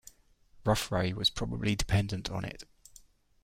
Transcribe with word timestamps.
Rufrae 0.65 1.13
was 1.13 1.29
probably 1.29 1.75
dependent 1.75 2.31
on 2.31 2.43
it. 2.43 2.63